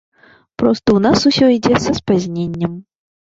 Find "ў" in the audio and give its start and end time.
0.93-0.99